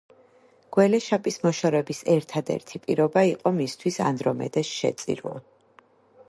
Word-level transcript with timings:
გველეშაპის 0.77 1.35
მოშორების 1.43 2.01
ერთადერთი 2.13 2.81
პირობა 2.87 3.23
იყო 3.33 3.53
მისთვის 3.59 4.01
ანდრომედეს 4.07 4.73
შეწირვა. 4.81 5.37